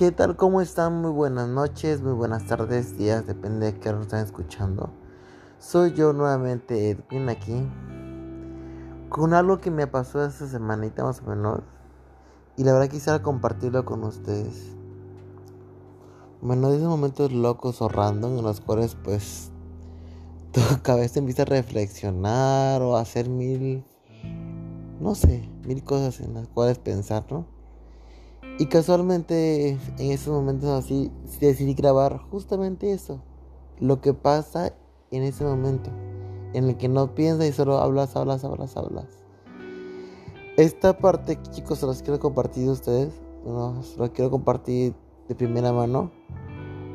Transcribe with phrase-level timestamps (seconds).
[0.00, 0.34] ¿Qué tal?
[0.34, 1.02] ¿Cómo están?
[1.02, 4.88] Muy buenas noches, muy buenas tardes, días, depende de qué hora nos están escuchando.
[5.58, 7.68] Soy yo nuevamente, Edwin, aquí,
[9.10, 11.60] con algo que me pasó esta semanita más o menos.
[12.56, 14.74] Y la verdad quisiera compartirlo con ustedes.
[16.40, 19.50] Bueno, de esos momentos locos o random en los cuales pues
[20.52, 23.84] tu cabeza empieza a reflexionar o a hacer mil,
[24.98, 27.59] no sé, mil cosas en las cuales pensar, ¿no?
[28.58, 33.22] Y casualmente en esos momentos así decidí grabar justamente eso.
[33.78, 34.74] Lo que pasa
[35.10, 35.90] en ese momento.
[36.52, 39.06] En el que no piensas y solo hablas, hablas, hablas, hablas.
[40.56, 43.14] Esta parte, chicos, se los quiero compartir a ustedes.
[43.82, 44.94] Se los quiero compartir
[45.28, 46.10] de primera mano.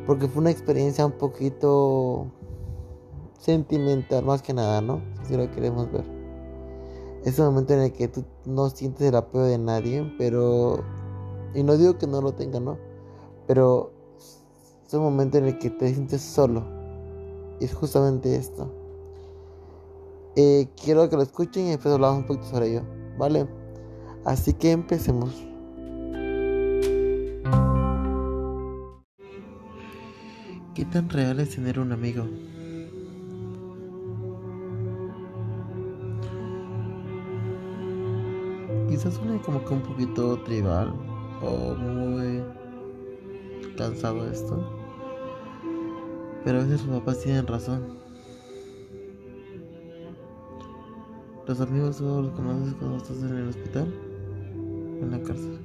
[0.06, 2.28] Porque fue una experiencia un poquito
[3.40, 5.02] sentimental, más que nada, ¿no?
[5.24, 6.06] Si lo queremos ver.
[7.24, 10.84] Ese momento en el que tú no sientes el apoyo de nadie, pero
[11.56, 12.78] y no digo que no lo tenga, ¿no?
[13.48, 13.92] Pero
[14.86, 16.64] es un momento en el que te sientes solo.
[17.60, 18.72] Y es justamente esto.
[20.36, 22.82] Eh, quiero que lo escuchen y después hablamos un poquito sobre ello,
[23.18, 23.48] ¿vale?
[24.26, 25.34] Así que empecemos.
[30.74, 32.26] ¿Qué tan real es tener un amigo?
[38.90, 40.94] Quizás suene como que un poquito tribal,
[41.52, 42.44] muy
[43.78, 44.64] cansado esto.
[46.44, 47.98] Pero a veces los papás tienen razón.
[51.48, 53.94] Los amigos solo los conoces cuando estás en el hospital
[55.02, 55.60] en la cárcel.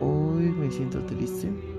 [0.00, 1.73] Hoy me siento triste.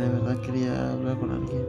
[0.00, 1.66] De verdad quería hablar con alguien.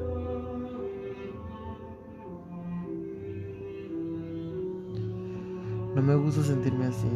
[5.95, 7.07] No me gusta sentirme así.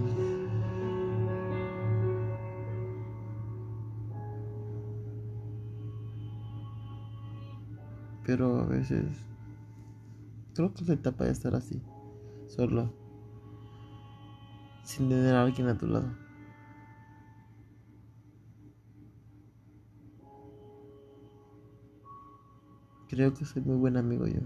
[8.26, 9.06] Pero a veces
[10.54, 11.82] creo que es la etapa de estar así,
[12.48, 12.94] solo,
[14.84, 16.31] sin tener a alguien a tu lado.
[23.12, 24.40] Creo que soy muy buen amigo yo.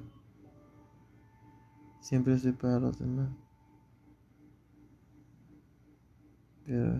[2.00, 3.30] Siempre soy para los demás.
[6.66, 7.00] Pero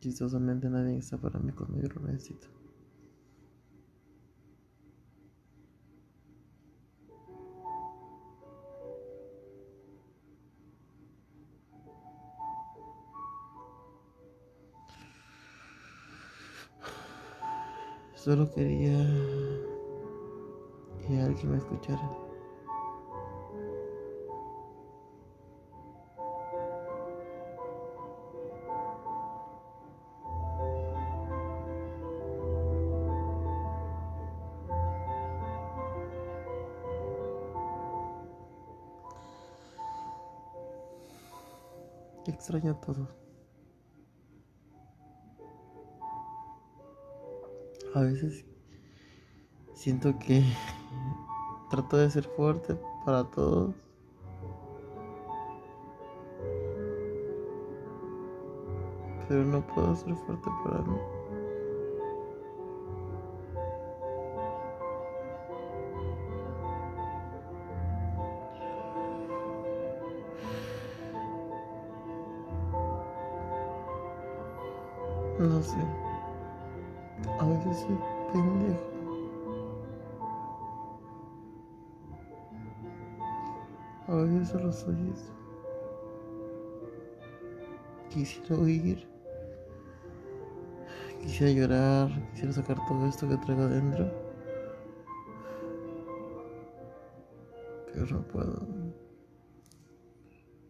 [0.00, 2.48] chistosamente nadie está para mí cuando yo lo necesito.
[18.18, 18.98] Solo quería
[21.06, 22.10] que alguien me escuchara.
[42.26, 43.27] Extraño todo.
[47.98, 48.44] A veces
[49.74, 50.40] siento que
[51.70, 53.74] trato de ser fuerte para todos.
[59.26, 60.96] Pero no puedo ser fuerte para mí.
[75.40, 76.07] No sé.
[77.38, 77.98] A veces soy
[78.32, 78.88] pendejo.
[84.08, 85.32] A veces solo soy eso.
[88.10, 89.06] Quisiera huir.
[91.20, 92.30] Quisiera llorar.
[92.32, 94.10] Quisiera sacar todo esto que traigo adentro.
[97.92, 98.66] Pero no puedo.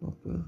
[0.01, 0.45] No puedo.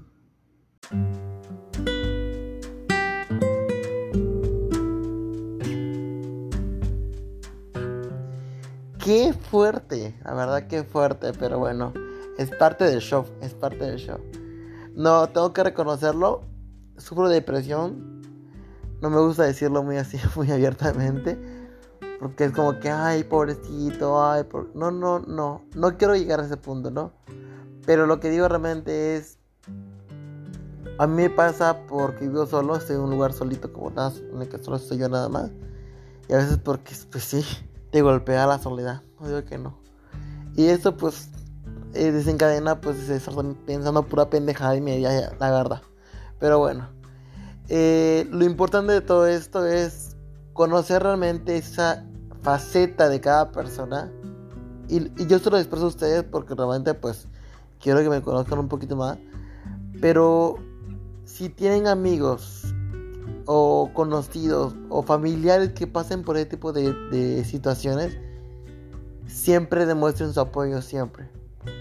[9.02, 11.92] Qué fuerte, la verdad que fuerte, pero bueno,
[12.38, 14.20] es parte del show, es parte del show.
[14.94, 16.42] No, tengo que reconocerlo,
[16.98, 18.22] sufro de depresión,
[19.00, 21.36] no me gusta decirlo muy así, muy abiertamente,
[22.20, 24.72] porque es como que, ay, pobrecito, ay, por...
[24.76, 27.12] no, no, no, no quiero llegar a ese punto, ¿no?
[27.84, 29.36] Pero lo que digo realmente es,
[30.98, 34.42] A mí me pasa porque vivo solo, estoy en un lugar solito como nada, en
[34.42, 35.50] el que solo estoy yo nada más.
[36.28, 37.44] Y a veces porque, pues sí,
[37.92, 39.78] te golpea la soledad, no digo que no.
[40.56, 41.28] Y eso pues
[41.94, 43.34] eh, desencadena pues estar
[43.66, 45.82] pensando pura pendejada y media la garda.
[46.40, 46.88] Pero bueno,
[47.68, 50.16] eh, lo importante de todo esto es
[50.54, 52.04] conocer realmente esa
[52.40, 54.10] faceta de cada persona.
[54.88, 57.28] Y, y yo se lo expreso a ustedes porque realmente pues
[57.78, 59.18] quiero que me conozcan un poquito más.
[60.00, 60.56] Pero
[61.26, 62.71] si tienen amigos
[63.46, 68.18] o conocidos o familiares que pasen por ese tipo de, situaciones,
[69.26, 71.28] siempre demuestren su apoyo, siempre.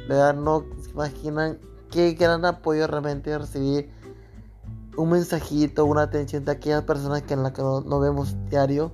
[0.07, 0.35] ¿Verdad?
[0.35, 1.59] No se imaginan
[1.89, 3.89] qué gran apoyo realmente recibir
[4.97, 8.91] un mensajito, una atención de aquellas personas que en la que no, vemos diario.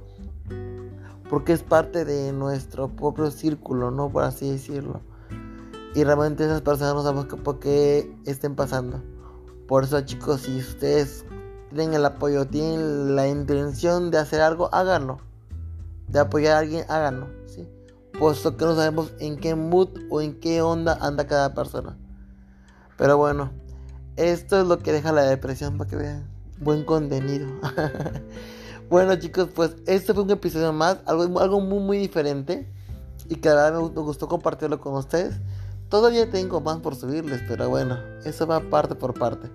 [1.30, 4.10] Porque es parte de nuestro propio círculo, ¿no?
[4.10, 5.02] Por así decirlo.
[5.94, 9.02] Y realmente esas personas no sabemos por qué estén pasando.
[9.68, 11.25] Por eso chicos, si ustedes
[11.69, 15.19] tienen el apoyo, tienen la intención de hacer algo, háganlo.
[16.08, 17.28] De apoyar a alguien, háganlo.
[17.48, 17.68] ¿sí?
[18.18, 21.98] Puesto que no sabemos en qué mood o en qué onda anda cada persona.
[22.98, 23.52] Pero bueno,
[24.16, 26.28] esto es lo que deja la depresión para que vean.
[26.60, 27.48] Buen contenido.
[28.90, 31.00] bueno chicos, pues este fue un episodio más.
[31.06, 32.72] Algo, algo muy muy diferente.
[33.30, 35.36] Y que la verdad me gustó compartirlo con ustedes.
[35.90, 39.50] Todavía tengo más por subirles, pero bueno, eso va parte por parte.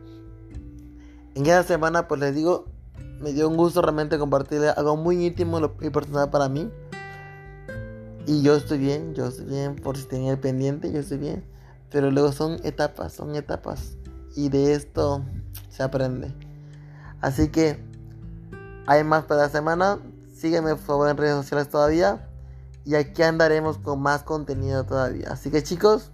[1.35, 2.67] En cada semana, pues les digo,
[3.21, 6.71] me dio un gusto realmente compartirles algo muy íntimo y personal para mí.
[8.27, 11.45] Y yo estoy bien, yo estoy bien, por si tenía el pendiente, yo estoy bien.
[11.91, 13.97] Pero luego son etapas, son etapas.
[14.37, 15.25] Y de esto
[15.71, 16.35] se aprende.
[17.21, 17.83] Así que
[18.87, 19.99] hay más para la semana.
[20.35, 22.29] Sígueme por favor en redes sociales todavía.
[22.85, 25.29] Y aquí andaremos con más contenido todavía.
[25.31, 26.11] Así que chicos,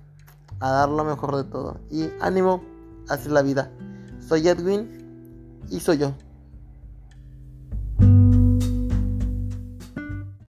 [0.61, 1.81] a dar lo mejor de todo.
[1.91, 2.63] Y ánimo,
[3.09, 3.71] así es la vida.
[4.21, 4.98] Soy Edwin
[5.71, 6.15] y soy yo.